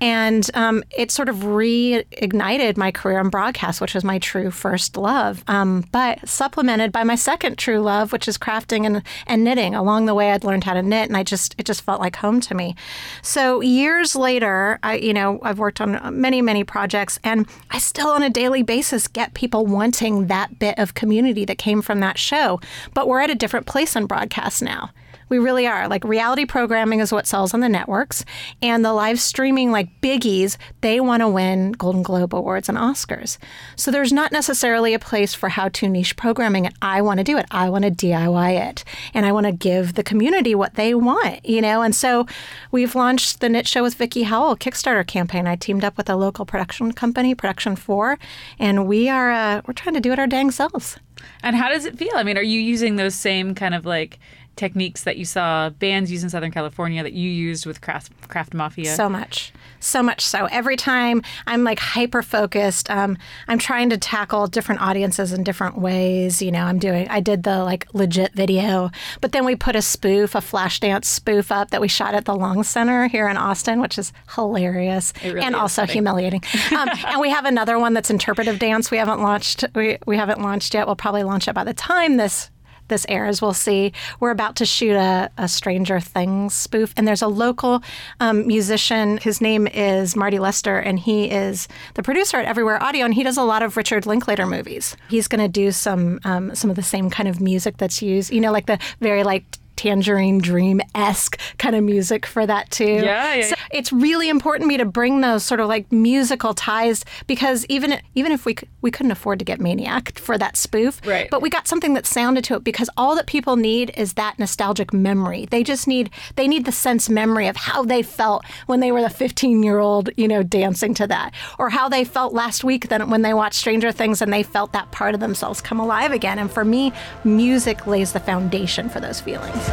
And 0.00 0.50
um, 0.54 0.82
it 0.90 1.10
sort 1.10 1.28
of 1.28 1.36
reignited 1.36 2.76
my 2.76 2.90
career 2.90 3.18
in 3.18 3.30
broadcast, 3.30 3.80
which 3.80 3.94
was 3.94 4.04
my 4.04 4.18
true 4.18 4.50
first 4.50 4.96
love, 4.96 5.42
um, 5.48 5.84
but 5.90 6.28
supplemented 6.28 6.92
by 6.92 7.02
my 7.02 7.14
second 7.14 7.56
true 7.56 7.80
love, 7.80 8.12
which 8.12 8.28
is 8.28 8.36
crafting 8.36 8.84
and, 8.84 9.02
and 9.26 9.42
knitting. 9.42 9.74
Along 9.74 10.04
the 10.04 10.14
way, 10.14 10.32
I'd 10.32 10.44
learned 10.44 10.64
how 10.64 10.74
to 10.74 10.82
knit, 10.82 11.08
and 11.08 11.16
I 11.16 11.22
just 11.22 11.54
it 11.56 11.64
just 11.64 11.80
felt 11.80 12.00
like 12.00 12.16
home 12.16 12.42
to 12.42 12.54
me. 12.54 12.74
So 13.22 13.62
years 13.62 14.14
later, 14.14 14.78
I 14.82 14.96
you 14.96 15.14
know 15.14 15.38
I've 15.42 15.58
worked 15.58 15.80
on 15.80 15.98
many 16.20 16.42
many 16.42 16.62
projects, 16.62 17.18
and 17.24 17.46
I 17.70 17.78
still 17.78 18.08
on 18.08 18.22
a 18.22 18.28
daily 18.28 18.62
basis 18.62 19.08
get 19.08 19.32
people 19.32 19.64
wanting 19.64 20.26
that 20.26 20.58
bit 20.58 20.78
of 20.78 20.92
community 20.92 21.46
that 21.46 21.56
came 21.56 21.80
from 21.80 22.00
that 22.00 22.18
show. 22.18 22.60
But 22.96 23.08
we're 23.08 23.20
at 23.20 23.28
a 23.28 23.34
different 23.34 23.66
place 23.66 23.94
in 23.94 24.06
broadcast 24.06 24.62
now. 24.62 24.88
We 25.28 25.38
really 25.38 25.66
are. 25.66 25.88
Like 25.88 26.04
reality 26.04 26.44
programming 26.44 27.00
is 27.00 27.12
what 27.12 27.26
sells 27.26 27.52
on 27.52 27.60
the 27.60 27.68
networks, 27.68 28.24
and 28.62 28.84
the 28.84 28.92
live 28.92 29.20
streaming, 29.20 29.72
like 29.72 30.00
biggies, 30.00 30.56
they 30.80 31.00
want 31.00 31.22
to 31.22 31.28
win 31.28 31.72
Golden 31.72 32.02
Globe 32.02 32.34
Awards 32.34 32.68
and 32.68 32.78
Oscars. 32.78 33.38
So 33.74 33.90
there's 33.90 34.12
not 34.12 34.32
necessarily 34.32 34.94
a 34.94 34.98
place 34.98 35.34
for 35.34 35.48
how 35.48 35.68
to 35.70 35.88
niche 35.88 36.16
programming, 36.16 36.66
and 36.66 36.74
I 36.80 37.02
want 37.02 37.18
to 37.18 37.24
do 37.24 37.36
it. 37.38 37.46
I 37.50 37.68
want 37.68 37.84
to 37.84 37.90
DIY 37.90 38.68
it, 38.68 38.84
and 39.14 39.26
I 39.26 39.32
want 39.32 39.46
to 39.46 39.52
give 39.52 39.94
the 39.94 40.04
community 40.04 40.54
what 40.54 40.74
they 40.74 40.94
want, 40.94 41.44
you 41.44 41.60
know. 41.60 41.82
And 41.82 41.94
so 41.94 42.26
we've 42.70 42.94
launched 42.94 43.40
the 43.40 43.48
Knit 43.48 43.66
Show 43.66 43.82
with 43.82 43.98
Vickie 43.98 44.24
Howell 44.24 44.56
Kickstarter 44.56 45.06
campaign. 45.06 45.46
I 45.46 45.56
teamed 45.56 45.84
up 45.84 45.96
with 45.96 46.08
a 46.08 46.16
local 46.16 46.46
production 46.46 46.92
company, 46.92 47.34
Production 47.34 47.76
Four, 47.76 48.18
and 48.58 48.86
we 48.86 49.08
are 49.08 49.32
uh, 49.32 49.62
we're 49.66 49.74
trying 49.74 49.94
to 49.94 50.00
do 50.00 50.12
it 50.12 50.18
our 50.18 50.26
dang 50.26 50.50
selves. 50.50 50.98
And 51.42 51.56
how 51.56 51.68
does 51.68 51.84
it 51.84 51.98
feel? 51.98 52.12
I 52.14 52.22
mean, 52.22 52.36
are 52.36 52.42
you 52.42 52.60
using 52.60 52.96
those 52.96 53.14
same 53.14 53.54
kind 53.54 53.74
of 53.74 53.86
like 53.86 54.18
techniques 54.56 55.04
that 55.04 55.16
you 55.16 55.24
saw 55.24 55.70
bands 55.70 56.10
use 56.10 56.22
in 56.22 56.30
Southern 56.30 56.50
California 56.50 57.02
that 57.02 57.12
you 57.12 57.30
used 57.30 57.66
with 57.66 57.80
Craft, 57.80 58.28
Craft 58.28 58.54
Mafia? 58.54 58.94
So 58.94 59.08
much. 59.08 59.52
So 59.80 60.02
much 60.02 60.22
so. 60.22 60.46
Every 60.46 60.76
time 60.76 61.22
I'm 61.46 61.62
like 61.62 61.78
hyper 61.78 62.22
focused, 62.22 62.90
um, 62.90 63.16
I'm 63.46 63.58
trying 63.58 63.90
to 63.90 63.98
tackle 63.98 64.46
different 64.46 64.80
audiences 64.80 65.32
in 65.32 65.44
different 65.44 65.78
ways. 65.78 66.42
You 66.42 66.50
know, 66.50 66.64
I'm 66.64 66.78
doing, 66.78 67.08
I 67.08 67.20
did 67.20 67.42
the 67.42 67.62
like 67.62 67.86
legit 67.92 68.32
video, 68.32 68.90
but 69.20 69.32
then 69.32 69.44
we 69.44 69.54
put 69.54 69.76
a 69.76 69.82
spoof, 69.82 70.34
a 70.34 70.38
Flashdance 70.38 71.04
spoof 71.04 71.52
up 71.52 71.70
that 71.70 71.80
we 71.80 71.88
shot 71.88 72.14
at 72.14 72.24
the 72.24 72.34
Long 72.34 72.62
Center 72.62 73.06
here 73.06 73.28
in 73.28 73.36
Austin, 73.36 73.80
which 73.80 73.98
is 73.98 74.12
hilarious 74.34 75.12
really 75.22 75.40
and 75.40 75.54
is 75.54 75.60
also 75.60 75.82
funny. 75.82 75.92
humiliating. 75.92 76.42
Um, 76.76 76.88
and 77.06 77.20
we 77.20 77.30
have 77.30 77.44
another 77.44 77.78
one 77.78 77.94
that's 77.94 78.10
interpretive 78.10 78.58
dance. 78.58 78.90
We 78.90 78.98
haven't 78.98 79.20
launched, 79.20 79.64
we, 79.74 79.98
we 80.06 80.16
haven't 80.16 80.40
launched 80.40 80.74
yet. 80.74 80.86
We'll 80.86 80.96
probably 80.96 81.22
launch 81.22 81.48
it 81.48 81.54
by 81.54 81.64
the 81.64 81.74
time 81.74 82.16
this 82.16 82.50
this 82.88 83.06
airs, 83.08 83.40
we'll 83.42 83.54
see. 83.54 83.92
We're 84.20 84.30
about 84.30 84.56
to 84.56 84.66
shoot 84.66 84.94
a, 84.94 85.30
a 85.38 85.48
Stranger 85.48 86.00
Things 86.00 86.54
spoof, 86.54 86.92
and 86.96 87.06
there's 87.06 87.22
a 87.22 87.28
local 87.28 87.82
um, 88.20 88.46
musician. 88.46 89.18
His 89.18 89.40
name 89.40 89.66
is 89.66 90.16
Marty 90.16 90.38
Lester, 90.38 90.78
and 90.78 90.98
he 90.98 91.30
is 91.30 91.68
the 91.94 92.02
producer 92.02 92.38
at 92.38 92.46
Everywhere 92.46 92.82
Audio, 92.82 93.04
and 93.04 93.14
he 93.14 93.22
does 93.22 93.36
a 93.36 93.42
lot 93.42 93.62
of 93.62 93.76
Richard 93.76 94.06
Linklater 94.06 94.46
movies. 94.46 94.96
He's 95.08 95.28
going 95.28 95.42
to 95.42 95.48
do 95.48 95.72
some 95.72 96.20
um, 96.24 96.54
some 96.54 96.70
of 96.70 96.76
the 96.76 96.82
same 96.82 97.10
kind 97.10 97.28
of 97.28 97.40
music 97.40 97.76
that's 97.76 98.02
used, 98.02 98.32
you 98.32 98.40
know, 98.40 98.52
like 98.52 98.66
the 98.66 98.78
very 99.00 99.22
like 99.24 99.44
Tangerine 99.76 100.38
Dream 100.38 100.80
esque 100.94 101.38
kind 101.58 101.76
of 101.76 101.84
music 101.84 102.26
for 102.26 102.46
that 102.46 102.70
too. 102.70 102.84
Yeah, 102.84 103.34
yeah, 103.34 103.46
So 103.46 103.54
it's 103.70 103.92
really 103.92 104.28
important 104.28 104.64
to 104.64 104.68
me 104.68 104.76
to 104.76 104.84
bring 104.84 105.20
those 105.20 105.44
sort 105.44 105.60
of 105.60 105.68
like 105.68 105.90
musical 105.92 106.54
ties 106.54 107.04
because 107.26 107.64
even 107.68 108.00
even 108.14 108.32
if 108.32 108.44
we 108.44 108.56
we 108.82 108.90
couldn't 108.90 109.12
afford 109.12 109.38
to 109.38 109.44
get 109.44 109.60
Maniac 109.60 110.18
for 110.18 110.38
that 110.38 110.56
spoof, 110.56 111.00
Right. 111.04 111.28
But 111.30 111.42
we 111.42 111.50
got 111.50 111.68
something 111.68 111.94
that 111.94 112.06
sounded 112.06 112.44
to 112.44 112.54
it 112.56 112.64
because 112.64 112.90
all 112.96 113.14
that 113.16 113.26
people 113.26 113.56
need 113.56 113.92
is 113.96 114.14
that 114.14 114.38
nostalgic 114.38 114.92
memory. 114.92 115.46
They 115.50 115.62
just 115.62 115.86
need 115.86 116.10
they 116.36 116.48
need 116.48 116.64
the 116.64 116.72
sense 116.72 117.08
memory 117.08 117.46
of 117.48 117.56
how 117.56 117.84
they 117.84 118.02
felt 118.02 118.44
when 118.66 118.80
they 118.80 118.92
were 118.92 119.02
the 119.02 119.10
15 119.10 119.62
year 119.62 119.78
old, 119.78 120.10
you 120.16 120.28
know, 120.28 120.42
dancing 120.42 120.94
to 120.94 121.06
that, 121.06 121.32
or 121.58 121.70
how 121.70 121.88
they 121.88 122.04
felt 122.04 122.32
last 122.32 122.64
week 122.64 122.88
then 122.88 123.08
when 123.10 123.22
they 123.22 123.34
watched 123.34 123.56
Stranger 123.58 123.92
Things 123.92 124.22
and 124.22 124.32
they 124.32 124.42
felt 124.42 124.72
that 124.72 124.90
part 124.90 125.14
of 125.14 125.20
themselves 125.20 125.60
come 125.60 125.80
alive 125.80 126.12
again. 126.12 126.38
And 126.38 126.50
for 126.50 126.64
me, 126.64 126.92
music 127.24 127.86
lays 127.86 128.12
the 128.12 128.20
foundation 128.20 128.88
for 128.88 129.00
those 129.00 129.20
feelings. 129.20 129.65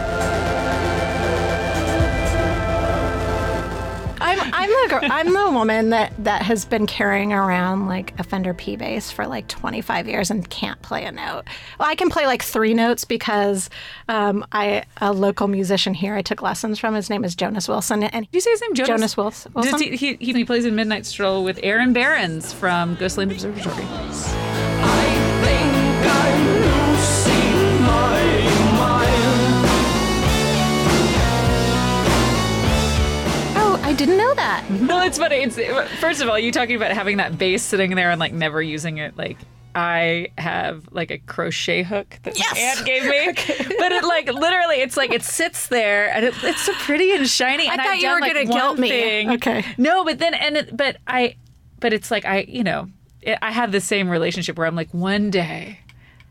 I'm 4.23 4.39
I'm 4.53 4.69
the 4.69 4.87
girl, 4.89 4.99
I'm 5.03 5.33
the 5.33 5.51
woman 5.51 5.89
that 5.89 6.13
that 6.23 6.41
has 6.43 6.65
been 6.65 6.87
carrying 6.87 7.33
around 7.33 7.87
like 7.87 8.17
a 8.19 8.23
Fender 8.23 8.53
P 8.53 8.75
bass 8.75 9.11
for 9.11 9.27
like 9.27 9.47
25 9.47 10.07
years 10.07 10.31
and 10.31 10.49
can't 10.49 10.81
play 10.81 11.03
a 11.03 11.11
note. 11.11 11.43
Well, 11.79 11.89
I 11.89 11.95
can 11.95 12.09
play 12.09 12.25
like 12.25 12.41
three 12.41 12.73
notes 12.73 13.03
because 13.05 13.69
um, 14.07 14.45
I 14.51 14.85
a 15.01 15.11
local 15.11 15.47
musician 15.47 15.93
here 15.93 16.15
I 16.15 16.21
took 16.21 16.41
lessons 16.41 16.79
from. 16.79 16.95
His 16.95 17.09
name 17.09 17.25
is 17.25 17.35
Jonas 17.35 17.67
Wilson, 17.67 18.03
and 18.03 18.25
Did 18.25 18.35
you 18.35 18.41
say 18.41 18.51
his 18.51 18.61
name? 18.61 18.73
Jonas, 18.75 18.87
Jonas 18.87 19.15
Wils- 19.15 19.53
Wilson? 19.53 19.71
Does 19.73 19.81
he, 19.81 19.95
he, 19.97 20.15
he, 20.15 20.33
he 20.33 20.45
plays 20.45 20.65
in 20.65 20.75
Midnight 20.75 21.05
Stroll 21.05 21.43
with 21.43 21.59
Aaron 21.61 21.91
Behrens 21.91 22.53
from 22.53 22.95
Ghostland 22.95 23.31
Observatory. 23.31 23.85
Didn't 34.05 34.17
know 34.17 34.33
that. 34.35 34.69
No, 34.69 35.01
it's 35.03 35.17
funny. 35.17 35.37
It's 35.37 35.55
first 35.99 36.21
of 36.21 36.29
all, 36.29 36.37
you 36.37 36.51
talking 36.51 36.75
about 36.75 36.91
having 36.91 37.17
that 37.17 37.37
base 37.37 37.63
sitting 37.63 37.95
there 37.95 38.11
and 38.11 38.19
like 38.19 38.33
never 38.33 38.61
using 38.61 38.97
it. 38.97 39.15
Like 39.17 39.37
I 39.75 40.27
have 40.37 40.87
like 40.91 41.09
a 41.11 41.17
crochet 41.17 41.83
hook 41.83 42.19
that 42.23 42.35
my 42.37 42.45
Yes! 42.53 42.77
aunt 42.77 42.85
gave 42.85 43.03
me, 43.05 43.27
but 43.79 43.91
it 43.91 44.03
like 44.03 44.31
literally, 44.31 44.77
it's 44.77 44.95
like 44.97 45.11
it 45.11 45.23
sits 45.23 45.67
there 45.67 46.11
and 46.13 46.25
it, 46.25 46.33
it's 46.43 46.61
so 46.61 46.73
pretty 46.73 47.11
and 47.13 47.27
shiny. 47.27 47.67
I 47.67 47.73
and 47.73 47.81
thought 47.81 47.87
I've 47.91 47.95
you 47.97 48.01
done, 48.03 48.13
were 48.15 48.21
like, 48.21 48.33
gonna 48.33 48.45
guilt 48.45 48.77
me. 48.79 48.89
thing. 48.89 49.29
Okay. 49.31 49.65
No, 49.77 50.03
but 50.03 50.19
then 50.19 50.33
and 50.35 50.57
it, 50.57 50.75
but 50.77 50.97
I, 51.07 51.35
but 51.79 51.91
it's 51.93 52.11
like 52.11 52.25
I, 52.25 52.41
you 52.47 52.63
know, 52.63 52.89
I 53.41 53.51
have 53.51 53.71
the 53.71 53.81
same 53.81 54.09
relationship 54.09 54.57
where 54.57 54.67
I'm 54.67 54.75
like 54.75 54.93
one 54.93 55.29
day. 55.31 55.79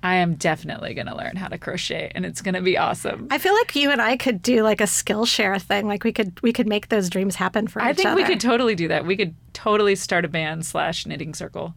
I 0.03 0.17
am 0.17 0.35
definitely 0.35 0.95
going 0.95 1.07
to 1.07 1.17
learn 1.17 1.37
how 1.37 1.49
to 1.49 1.59
crochet 1.59 2.11
and 2.15 2.27
it's 2.27 2.43
going 2.43 2.55
to 2.55 2.61
be 2.61 2.77
awesome. 2.77 3.29
I 3.31 3.39
feel 3.39 3.55
like 3.55 3.77
you 3.77 3.91
and 3.91 4.03
I 4.03 4.17
could 4.17 4.43
do 4.43 4.63
like 4.63 4.81
a 4.81 4.85
Skillshare 4.85 5.61
thing. 5.63 5.87
Like 5.87 6.03
we 6.05 6.13
could 6.13 6.41
we 6.43 6.53
could 6.53 6.67
make 6.67 6.89
those 6.89 7.09
dreams 7.09 7.37
happen 7.37 7.69
for 7.69 7.81
I 7.81 7.91
each 7.91 8.01
other. 8.01 8.11
I 8.11 8.15
think 8.15 8.29
we 8.29 8.35
could 8.35 8.41
totally 8.41 8.75
do 8.75 8.89
that. 8.89 9.07
We 9.07 9.17
could 9.17 9.35
totally 9.53 9.95
start 9.95 10.25
a 10.25 10.29
band 10.29 10.67
slash 10.67 11.07
knitting 11.07 11.35
circle. 11.35 11.75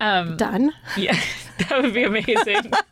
Um, 0.00 0.36
done. 0.38 0.72
yeah, 0.96 1.18
that 1.68 1.82
would 1.82 1.94
be 1.94 2.04
amazing. 2.04 2.72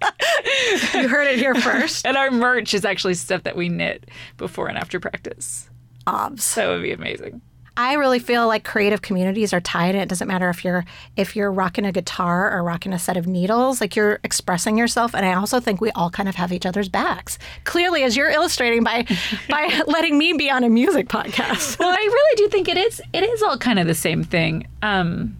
You 0.95 1.09
heard 1.09 1.27
it 1.27 1.39
here 1.39 1.55
first. 1.55 2.07
and 2.07 2.17
our 2.17 2.31
merch 2.31 2.75
is 2.75 2.85
actually 2.85 3.15
stuff 3.15 3.43
that 3.45 3.57
we 3.57 3.69
knit 3.69 4.09
before 4.37 4.69
and 4.69 4.77
after 4.79 4.99
practice. 5.01 5.69
Obs. 6.07 6.55
That 6.55 6.69
would 6.69 6.83
be 6.83 6.93
amazing. 6.93 7.41
I 7.79 7.95
really 7.95 8.19
feel 8.19 8.49
like 8.49 8.65
creative 8.65 9.03
communities 9.03 9.53
are 9.53 9.61
tied. 9.61 9.95
And 9.95 10.03
it 10.03 10.09
doesn't 10.09 10.27
matter 10.27 10.51
if 10.51 10.65
you're 10.65 10.85
if 11.17 11.37
you're 11.37 11.53
rocking 11.53 11.87
a 11.87 11.93
guitar 11.93 12.53
or 12.53 12.65
rocking 12.65 12.93
a 12.93 12.99
set 12.99 13.17
of 13.17 13.29
needles. 13.29 13.81
Like 13.81 13.95
you're 13.95 14.19
expressing 14.25 14.77
yourself. 14.77 15.15
And 15.15 15.25
I 15.25 15.35
also 15.35 15.61
think 15.61 15.81
we 15.81 15.93
all 15.93 16.11
kind 16.11 16.29
of 16.29 16.35
have 16.35 16.53
each 16.53 16.67
other's 16.67 16.89
backs. 16.89 17.39
Clearly, 17.63 18.03
as 18.03 18.17
you're 18.17 18.31
illustrating 18.31 18.83
by 18.83 19.07
by 19.49 19.81
letting 19.87 20.19
me 20.19 20.33
be 20.33 20.51
on 20.51 20.65
a 20.65 20.69
music 20.69 21.09
podcast. 21.09 21.79
Well, 21.79 21.91
I 21.91 21.95
really 21.95 22.37
do 22.37 22.49
think 22.49 22.69
it 22.69 22.77
is. 22.77 23.01
It 23.13 23.23
is 23.23 23.43
all 23.45 23.57
kind 23.57 23.79
of 23.79 23.87
the 23.87 23.95
same 23.95 24.25
thing. 24.25 24.67
Um, 24.83 25.37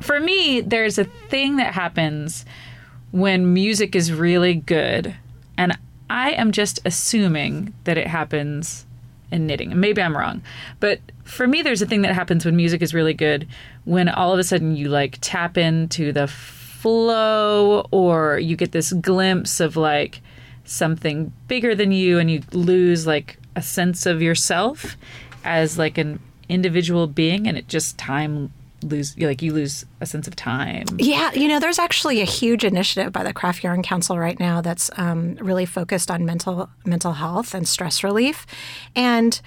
for 0.00 0.20
me, 0.20 0.60
there's 0.60 0.98
a 0.98 1.04
thing 1.04 1.56
that 1.56 1.74
happens 1.74 2.44
when 3.10 3.52
music 3.52 3.96
is 3.96 4.12
really 4.12 4.54
good, 4.54 5.16
and 5.58 5.76
I 6.08 6.30
am 6.32 6.52
just 6.52 6.78
assuming 6.84 7.74
that 7.84 7.98
it 7.98 8.06
happens 8.06 8.85
in 9.30 9.46
knitting. 9.46 9.72
And 9.72 9.80
Maybe 9.80 10.02
I'm 10.02 10.16
wrong, 10.16 10.42
but 10.80 11.00
for 11.24 11.46
me, 11.46 11.62
there's 11.62 11.82
a 11.82 11.86
thing 11.86 12.02
that 12.02 12.14
happens 12.14 12.44
when 12.44 12.56
music 12.56 12.82
is 12.82 12.94
really 12.94 13.14
good 13.14 13.48
when 13.84 14.08
all 14.08 14.32
of 14.32 14.38
a 14.38 14.44
sudden 14.44 14.76
you 14.76 14.88
like 14.88 15.18
tap 15.20 15.58
into 15.58 16.12
the 16.12 16.28
flow, 16.28 17.86
or 17.90 18.38
you 18.38 18.56
get 18.56 18.72
this 18.72 18.92
glimpse 18.92 19.58
of 19.60 19.76
like 19.76 20.20
something 20.64 21.32
bigger 21.48 21.74
than 21.74 21.92
you, 21.92 22.18
and 22.18 22.30
you 22.30 22.42
lose 22.52 23.06
like 23.06 23.38
a 23.56 23.62
sense 23.62 24.06
of 24.06 24.22
yourself 24.22 24.96
as 25.44 25.78
like 25.78 25.98
an 25.98 26.20
individual 26.48 27.06
being, 27.06 27.48
and 27.48 27.56
it 27.56 27.68
just 27.68 27.98
time 27.98 28.52
lose 28.86 29.16
like 29.18 29.42
you 29.42 29.52
lose 29.52 29.84
a 30.00 30.06
sense 30.06 30.26
of 30.26 30.36
time. 30.36 30.86
Yeah, 30.98 31.32
you 31.32 31.48
know, 31.48 31.60
there's 31.60 31.78
actually 31.78 32.20
a 32.20 32.24
huge 32.24 32.64
initiative 32.64 33.12
by 33.12 33.22
the 33.22 33.32
Craft 33.32 33.62
Yarn 33.62 33.82
Council 33.82 34.18
right 34.18 34.38
now 34.38 34.60
that's 34.60 34.90
um, 34.96 35.34
really 35.36 35.66
focused 35.66 36.10
on 36.10 36.24
mental 36.24 36.68
mental 36.84 37.12
health 37.12 37.54
and 37.54 37.68
stress 37.68 38.02
relief, 38.02 38.46
and 38.94 39.40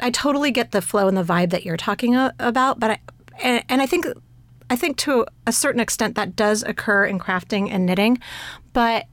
I 0.00 0.10
totally 0.10 0.50
get 0.50 0.72
the 0.72 0.82
flow 0.82 1.08
and 1.08 1.16
the 1.16 1.24
vibe 1.24 1.50
that 1.50 1.64
you're 1.64 1.76
talking 1.76 2.16
about, 2.16 2.80
but 2.80 2.90
I 2.92 2.98
and, 3.42 3.64
and 3.68 3.82
I 3.82 3.86
think 3.86 4.06
I 4.68 4.76
think 4.76 4.96
to 4.98 5.26
a 5.46 5.52
certain 5.52 5.80
extent 5.80 6.14
that 6.14 6.36
does 6.36 6.62
occur 6.62 7.04
in 7.04 7.18
crafting 7.18 7.70
and 7.70 7.86
knitting, 7.86 8.18
but 8.72 9.06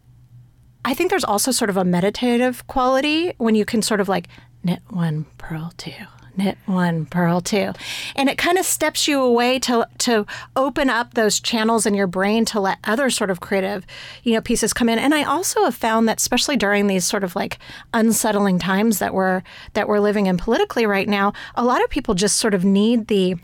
I 0.85 0.93
think 0.93 1.09
there's 1.09 1.23
also 1.23 1.51
sort 1.51 1.69
of 1.69 1.77
a 1.77 1.83
meditative 1.83 2.65
quality 2.67 3.33
when 3.37 3.55
you 3.55 3.65
can 3.65 3.81
sort 3.81 3.99
of 3.99 4.07
like 4.07 4.27
knit 4.63 4.81
one, 4.89 5.25
purl 5.37 5.73
two, 5.77 5.91
knit 6.37 6.57
one, 6.65 7.05
purl 7.05 7.41
two. 7.41 7.73
And 8.15 8.29
it 8.29 8.37
kind 8.37 8.57
of 8.57 8.65
steps 8.65 9.07
you 9.07 9.21
away 9.21 9.59
to 9.59 9.87
to 9.99 10.25
open 10.55 10.89
up 10.89 11.13
those 11.13 11.39
channels 11.39 11.85
in 11.85 11.93
your 11.93 12.07
brain 12.07 12.45
to 12.45 12.59
let 12.59 12.77
other 12.83 13.09
sort 13.09 13.29
of 13.29 13.39
creative, 13.39 13.85
you 14.23 14.33
know, 14.33 14.41
pieces 14.41 14.73
come 14.73 14.89
in. 14.89 14.99
And 14.99 15.13
I 15.13 15.23
also 15.23 15.63
have 15.63 15.75
found 15.75 16.07
that 16.07 16.19
especially 16.19 16.57
during 16.57 16.87
these 16.87 17.05
sort 17.05 17.23
of 17.23 17.35
like 17.35 17.59
unsettling 17.93 18.59
times 18.59 18.99
that 18.99 19.13
we're 19.13 19.43
that 19.73 19.87
we're 19.87 19.99
living 19.99 20.27
in 20.27 20.37
politically 20.37 20.85
right 20.85 21.07
now, 21.07 21.33
a 21.55 21.63
lot 21.63 21.83
of 21.83 21.89
people 21.89 22.13
just 22.13 22.37
sort 22.37 22.53
of 22.53 22.63
need 22.63 23.07
the 23.07 23.35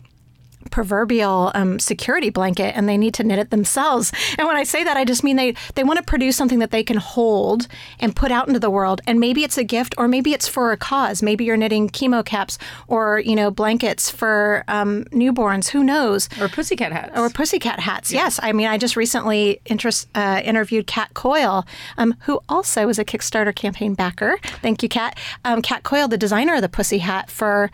proverbial 0.71 1.51
um, 1.53 1.79
security 1.79 2.29
blanket 2.29 2.75
and 2.75 2.87
they 2.87 2.97
need 2.97 3.13
to 3.15 3.23
knit 3.23 3.39
it 3.39 3.49
themselves. 3.49 4.11
And 4.37 4.47
when 4.47 4.55
I 4.55 4.63
say 4.63 4.83
that, 4.83 4.97
I 4.97 5.05
just 5.05 5.23
mean 5.23 5.35
they, 5.35 5.55
they 5.75 5.83
want 5.83 5.97
to 5.97 6.03
produce 6.03 6.35
something 6.35 6.59
that 6.59 6.71
they 6.71 6.83
can 6.83 6.97
hold 6.97 7.67
and 7.99 8.15
put 8.15 8.31
out 8.31 8.47
into 8.47 8.59
the 8.59 8.69
world. 8.69 9.01
And 9.07 9.19
maybe 9.19 9.43
it's 9.43 9.57
a 9.57 9.63
gift 9.63 9.95
or 9.97 10.07
maybe 10.07 10.33
it's 10.33 10.47
for 10.47 10.71
a 10.71 10.77
cause. 10.77 11.21
Maybe 11.21 11.45
you're 11.45 11.57
knitting 11.57 11.89
chemo 11.89 12.25
caps 12.25 12.57
or, 12.87 13.19
you 13.19 13.35
know, 13.35 13.51
blankets 13.51 14.09
for 14.09 14.63
um, 14.67 15.05
newborns. 15.05 15.69
Who 15.69 15.83
knows? 15.83 16.29
Or 16.39 16.47
pussycat 16.47 16.91
hats. 16.91 17.17
Or 17.17 17.29
pussycat 17.29 17.79
hats. 17.79 18.11
Yes. 18.11 18.39
I 18.41 18.51
mean, 18.51 18.67
I 18.67 18.77
just 18.77 18.95
recently 18.95 19.61
interest, 19.65 20.07
uh, 20.15 20.41
interviewed 20.43 20.87
Kat 20.87 21.13
Coyle, 21.13 21.65
um, 21.97 22.15
who 22.21 22.39
also 22.49 22.89
is 22.89 22.99
a 22.99 23.05
Kickstarter 23.05 23.55
campaign 23.55 23.93
backer. 23.93 24.37
Thank 24.61 24.83
you, 24.83 24.89
Kat. 24.89 25.17
Um, 25.45 25.61
Kat 25.61 25.83
Coyle, 25.83 26.07
the 26.07 26.17
designer 26.17 26.55
of 26.55 26.61
the 26.61 26.69
pussy 26.69 26.99
hat 26.99 27.29
for 27.29 27.71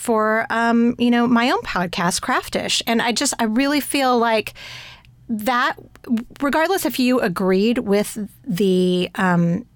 for 0.00 0.46
um, 0.48 0.94
you 0.98 1.10
know 1.10 1.26
my 1.26 1.50
own 1.50 1.60
podcast, 1.60 2.22
Craftish, 2.22 2.82
and 2.86 3.02
I 3.02 3.12
just 3.12 3.34
I 3.38 3.44
really 3.44 3.80
feel 3.80 4.18
like 4.18 4.54
that, 5.28 5.76
regardless 6.40 6.86
if 6.86 6.98
you 6.98 7.20
agreed 7.20 7.78
with 7.78 8.26
the 8.46 9.10
um, 9.16 9.66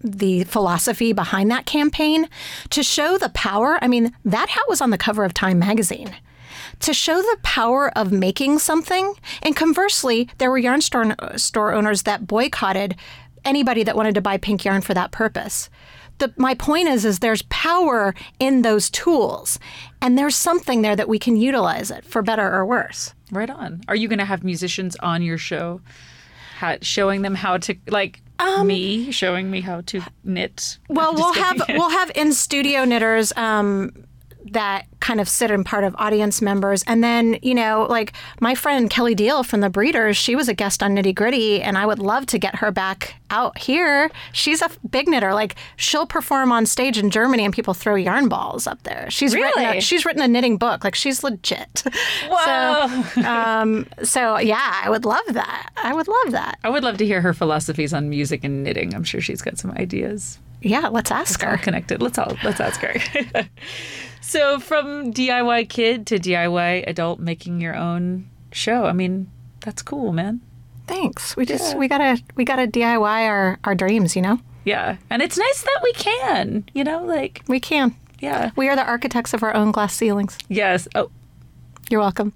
the 0.00 0.42
philosophy 0.44 1.12
behind 1.12 1.52
that 1.52 1.66
campaign, 1.66 2.28
to 2.70 2.82
show 2.82 3.16
the 3.16 3.28
power. 3.28 3.78
I 3.80 3.86
mean, 3.86 4.12
that 4.24 4.48
hat 4.48 4.64
was 4.68 4.80
on 4.80 4.90
the 4.90 4.98
cover 4.98 5.24
of 5.24 5.32
Time 5.32 5.60
magazine. 5.60 6.14
To 6.80 6.92
show 6.92 7.22
the 7.22 7.38
power 7.44 7.96
of 7.96 8.10
making 8.10 8.58
something, 8.58 9.14
and 9.42 9.54
conversely, 9.54 10.28
there 10.38 10.50
were 10.50 10.58
yarn 10.58 10.80
store, 10.80 11.14
store 11.36 11.72
owners 11.72 12.02
that 12.02 12.26
boycotted 12.26 12.96
anybody 13.44 13.84
that 13.84 13.96
wanted 13.96 14.16
to 14.16 14.20
buy 14.20 14.36
pink 14.36 14.64
yarn 14.64 14.80
for 14.80 14.94
that 14.94 15.12
purpose 15.12 15.70
the, 16.22 16.32
my 16.36 16.54
point 16.54 16.88
is 16.88 17.04
is 17.04 17.18
there's 17.18 17.42
power 17.42 18.14
in 18.38 18.62
those 18.62 18.88
tools 18.90 19.58
and 20.00 20.16
there's 20.16 20.36
something 20.36 20.82
there 20.82 20.94
that 20.94 21.08
we 21.08 21.18
can 21.18 21.36
utilize 21.36 21.90
it 21.90 22.04
for 22.04 22.22
better 22.22 22.48
or 22.48 22.64
worse. 22.64 23.12
Right 23.32 23.50
on. 23.50 23.82
Are 23.88 23.96
you 23.96 24.08
going 24.08 24.20
to 24.20 24.24
have 24.24 24.44
musicians 24.44 24.94
on 24.96 25.22
your 25.22 25.38
show 25.38 25.80
how, 26.58 26.78
showing 26.80 27.22
them 27.22 27.34
how 27.34 27.58
to 27.58 27.74
like 27.88 28.22
um, 28.38 28.68
me 28.68 29.10
showing 29.10 29.50
me 29.50 29.60
how 29.60 29.80
to 29.82 30.00
knit? 30.22 30.78
well 30.88 31.12
we'll 31.14 31.32
have 31.32 31.60
we'll 31.70 31.90
have 31.90 32.12
in 32.14 32.32
studio 32.32 32.84
knitters 32.84 33.32
um, 33.36 33.90
that 34.52 34.86
kind 35.00 35.20
of 35.20 35.28
sit 35.28 35.50
in 35.50 35.64
part 35.64 35.84
of 35.84 35.94
audience 35.98 36.40
members. 36.40 36.82
And 36.84 37.02
then, 37.02 37.38
you 37.42 37.54
know, 37.54 37.86
like 37.90 38.12
my 38.40 38.54
friend 38.54 38.88
Kelley 38.88 39.14
Deal 39.14 39.42
from 39.42 39.60
the 39.60 39.68
Breeders, 39.68 40.16
she 40.16 40.36
was 40.36 40.48
a 40.48 40.54
guest 40.54 40.82
on 40.82 40.94
Knitty 40.94 41.12
Gritty, 41.12 41.60
and 41.60 41.76
I 41.76 41.84
would 41.84 41.98
love 41.98 42.26
to 42.26 42.38
get 42.38 42.56
her 42.56 42.70
back 42.70 43.16
out 43.30 43.58
here. 43.58 44.10
She's 44.32 44.62
a 44.62 44.70
big 44.88 45.08
knitter. 45.08 45.34
Like 45.34 45.56
she'll 45.76 46.06
perform 46.06 46.52
on 46.52 46.66
stage 46.66 46.98
in 46.98 47.10
Germany, 47.10 47.44
and 47.44 47.52
people 47.52 47.74
throw 47.74 47.96
yarn 47.96 48.28
balls 48.28 48.66
up 48.66 48.82
there. 48.84 49.10
She's 49.10 49.34
really? 49.34 49.64
written 49.64 49.78
a, 49.78 49.80
she's 49.80 50.06
written 50.06 50.22
a 50.22 50.28
knitting 50.28 50.56
book. 50.56 50.84
Like 50.84 50.94
she's 50.94 51.24
legit. 51.24 51.82
Whoa. 52.28 53.02
So, 53.02 53.22
um, 53.28 53.86
so 54.04 54.38
yeah, 54.38 54.80
I 54.84 54.88
would 54.88 55.04
love 55.04 55.26
that. 55.32 55.70
I 55.76 55.94
would 55.94 56.08
love 56.08 56.32
that. 56.32 56.58
I 56.62 56.70
would 56.70 56.84
love 56.84 56.98
to 56.98 57.06
hear 57.06 57.20
her 57.20 57.34
philosophies 57.34 57.92
on 57.92 58.08
music 58.08 58.44
and 58.44 58.62
knitting. 58.62 58.94
I'm 58.94 59.04
sure 59.04 59.20
she's 59.20 59.42
got 59.42 59.58
some 59.58 59.72
ideas. 59.72 60.38
Yeah, 60.60 60.88
let's 60.88 61.10
ask 61.10 61.34
it's 61.34 61.42
her. 61.42 61.50
All 61.50 61.58
connected. 61.58 62.00
Let's 62.00 62.18
all 62.18 62.36
let's 62.44 62.60
ask 62.60 62.80
her. 62.80 63.44
so 64.32 64.58
from 64.58 65.12
DIY 65.12 65.68
kid 65.68 66.06
to 66.06 66.18
DIY 66.18 66.84
adult 66.86 67.20
making 67.20 67.60
your 67.60 67.76
own 67.76 68.30
show. 68.50 68.86
I 68.86 68.92
mean, 68.92 69.30
that's 69.60 69.82
cool, 69.82 70.14
man. 70.14 70.40
Thanks. 70.86 71.36
We 71.36 71.44
just 71.44 71.72
yeah. 71.72 71.78
we 71.78 71.86
gotta 71.86 72.22
we 72.34 72.46
gotta 72.46 72.66
DIY 72.66 73.28
our 73.28 73.58
our 73.64 73.74
dreams, 73.74 74.16
you 74.16 74.22
know. 74.22 74.40
Yeah, 74.64 74.96
and 75.10 75.20
it's 75.20 75.36
nice 75.36 75.62
that 75.62 75.80
we 75.82 75.92
can. 75.92 76.64
You 76.72 76.82
know, 76.82 77.04
like 77.04 77.42
we 77.46 77.60
can. 77.60 77.94
Yeah, 78.20 78.52
we 78.56 78.70
are 78.70 78.76
the 78.76 78.84
architects 78.86 79.34
of 79.34 79.42
our 79.42 79.54
own 79.54 79.70
glass 79.70 79.94
ceilings. 79.94 80.38
Yes. 80.48 80.88
Oh, 80.94 81.10
you're 81.90 82.00
welcome. 82.00 82.32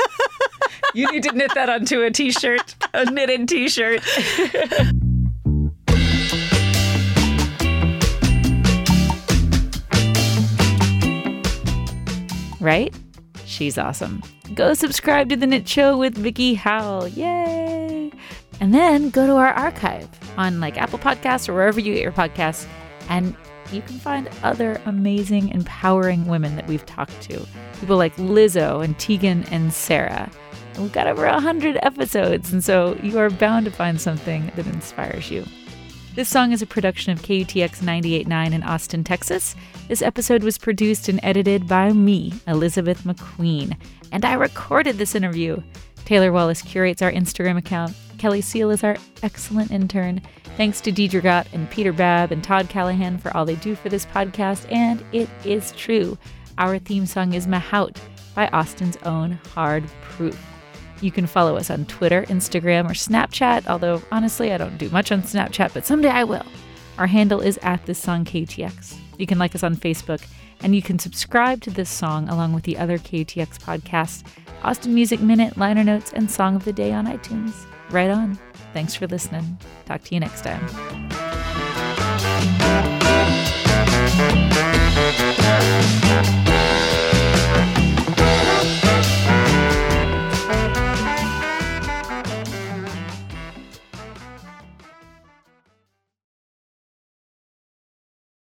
you 0.94 1.10
need 1.12 1.22
to 1.22 1.32
knit 1.32 1.54
that 1.54 1.70
onto 1.70 2.02
a 2.02 2.10
t-shirt, 2.10 2.74
a 2.92 3.10
knitted 3.10 3.48
t-shirt. 3.48 4.02
right? 12.60 12.94
She's 13.44 13.78
awesome. 13.78 14.22
Go 14.54 14.74
subscribe 14.74 15.28
to 15.28 15.36
The 15.36 15.46
Knit 15.46 15.68
Show 15.68 15.96
with 15.96 16.16
Vickie 16.16 16.56
Howell. 16.56 17.08
Yay! 17.08 18.10
And 18.60 18.74
then 18.74 19.10
go 19.10 19.26
to 19.26 19.34
our 19.34 19.52
archive 19.52 20.08
on 20.36 20.60
like 20.60 20.78
Apple 20.78 20.98
Podcasts 20.98 21.48
or 21.48 21.54
wherever 21.54 21.78
you 21.78 21.94
get 21.94 22.02
your 22.02 22.12
podcasts. 22.12 22.66
And 23.08 23.36
you 23.72 23.82
can 23.82 23.98
find 23.98 24.28
other 24.42 24.80
amazing, 24.86 25.48
empowering 25.50 26.26
women 26.26 26.56
that 26.56 26.66
we've 26.66 26.86
talked 26.86 27.20
to. 27.22 27.46
People 27.80 27.96
like 27.96 28.16
Lizzo 28.16 28.84
and 28.84 28.98
Tegan 28.98 29.44
and 29.50 29.72
Sara. 29.72 30.30
And 30.74 30.82
we've 30.82 30.92
got 30.92 31.06
over 31.06 31.26
100 31.26 31.78
episodes, 31.82 32.52
and 32.52 32.62
so 32.62 32.98
you 33.02 33.18
are 33.18 33.30
bound 33.30 33.64
to 33.66 33.70
find 33.70 34.00
something 34.00 34.50
that 34.56 34.66
inspires 34.66 35.30
you. 35.30 35.44
This 36.16 36.30
song 36.30 36.52
is 36.52 36.62
a 36.62 36.66
production 36.66 37.12
of 37.12 37.20
KUTX 37.20 37.82
989 37.82 38.54
in 38.54 38.62
Austin, 38.62 39.04
Texas. 39.04 39.54
This 39.86 40.00
episode 40.00 40.42
was 40.42 40.56
produced 40.56 41.10
and 41.10 41.20
edited 41.22 41.68
by 41.68 41.92
me, 41.92 42.32
Elizabeth 42.46 43.04
McQueen, 43.04 43.76
and 44.12 44.24
I 44.24 44.32
recorded 44.32 44.96
this 44.96 45.14
interview. 45.14 45.62
Taylor 46.06 46.32
Wallace 46.32 46.62
curates 46.62 47.02
our 47.02 47.12
Instagram 47.12 47.58
account. 47.58 47.94
Kelly 48.16 48.40
Seal 48.40 48.70
is 48.70 48.82
our 48.82 48.96
excellent 49.22 49.70
intern. 49.70 50.22
Thanks 50.56 50.80
to 50.80 50.90
Deidre 50.90 51.22
Gott 51.22 51.48
and 51.52 51.70
Peter 51.70 51.92
Babb 51.92 52.32
and 52.32 52.42
Todd 52.42 52.70
Callahan 52.70 53.18
for 53.18 53.36
all 53.36 53.44
they 53.44 53.56
do 53.56 53.74
for 53.74 53.90
this 53.90 54.06
podcast. 54.06 54.64
And 54.72 55.04
it 55.12 55.28
is 55.44 55.70
true. 55.72 56.16
Our 56.56 56.78
theme 56.78 57.04
song 57.04 57.34
is 57.34 57.46
Mahout 57.46 57.98
by 58.34 58.48
Austin's 58.54 58.96
own 59.04 59.32
Hard 59.52 59.84
Proof. 60.00 60.55
You 61.00 61.10
can 61.10 61.26
follow 61.26 61.56
us 61.56 61.70
on 61.70 61.86
Twitter, 61.86 62.24
Instagram, 62.24 62.86
or 62.86 62.94
Snapchat, 62.94 63.66
although 63.66 64.02
honestly, 64.10 64.52
I 64.52 64.58
don't 64.58 64.78
do 64.78 64.88
much 64.90 65.12
on 65.12 65.22
Snapchat, 65.22 65.74
but 65.74 65.86
someday 65.86 66.08
I 66.08 66.24
will. 66.24 66.46
Our 66.98 67.06
handle 67.06 67.40
is 67.40 67.58
at 67.62 67.84
this 67.86 67.98
song 67.98 68.24
KTX. 68.24 68.96
You 69.18 69.26
can 69.26 69.38
like 69.38 69.54
us 69.54 69.62
on 69.62 69.76
Facebook, 69.76 70.26
and 70.60 70.74
you 70.74 70.82
can 70.82 70.98
subscribe 70.98 71.60
to 71.62 71.70
this 71.70 71.90
song 71.90 72.28
along 72.28 72.54
with 72.54 72.64
the 72.64 72.78
other 72.78 72.98
KTX 72.98 73.58
podcasts, 73.58 74.24
Austin 74.62 74.94
Music 74.94 75.20
Minute, 75.20 75.56
liner 75.56 75.84
notes, 75.84 76.12
and 76.12 76.30
Song 76.30 76.56
of 76.56 76.64
the 76.64 76.72
Day 76.72 76.92
on 76.92 77.06
iTunes. 77.06 77.66
Right 77.90 78.10
on. 78.10 78.38
Thanks 78.72 78.94
for 78.94 79.06
listening. 79.06 79.58
Talk 79.84 80.02
to 80.04 80.14
you 80.14 80.20
next 80.20 80.42
time. 80.42 81.05